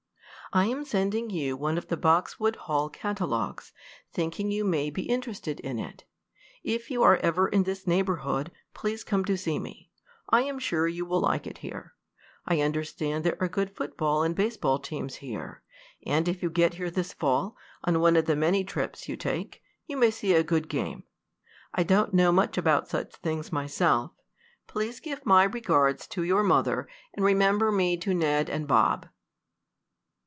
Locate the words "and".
14.23-14.35, 16.05-16.27, 27.13-27.23, 28.49-28.67